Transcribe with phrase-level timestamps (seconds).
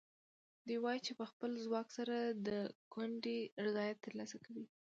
[0.67, 2.15] دوی وایي چې په خپل ځواک سره
[2.47, 2.49] د
[2.93, 4.65] کونډې رضایت ترلاسه کوي.